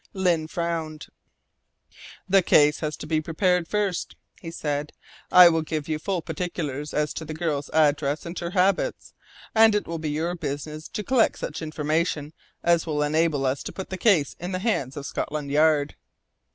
Lyne 0.13 0.47
frowned. 0.47 1.09
"The 2.27 2.41
case 2.41 2.79
has 2.79 2.97
to 2.97 3.05
be 3.05 3.21
prepared 3.21 3.67
first," 3.67 4.15
he 4.41 4.49
said. 4.49 4.93
"I 5.31 5.47
will 5.47 5.61
give 5.61 5.87
you 5.87 5.99
full 5.99 6.23
particulars 6.23 6.91
as 6.91 7.13
to 7.13 7.23
the 7.23 7.35
girl's 7.35 7.69
address 7.69 8.25
and 8.25 8.39
her 8.39 8.49
habits, 8.49 9.13
and 9.53 9.75
it 9.75 9.85
will 9.87 9.99
be 9.99 10.09
your 10.09 10.33
business 10.33 10.87
to 10.87 11.03
collect 11.03 11.37
such 11.37 11.61
information 11.61 12.33
as 12.63 12.87
will 12.87 13.03
enable 13.03 13.45
us 13.45 13.61
to 13.61 13.71
put 13.71 13.91
the 13.91 13.95
case 13.95 14.35
in 14.39 14.53
the 14.53 14.57
hands 14.57 14.97
of 14.97 15.05
Scotland 15.05 15.51
Yard." 15.51 15.93